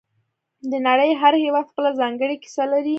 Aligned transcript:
د 0.71 0.73
نړۍ 0.87 1.11
هر 1.21 1.33
هېواد 1.43 1.65
خپله 1.71 1.89
ځانګړې 1.99 2.35
کیسه 2.43 2.63
لري 2.71 2.89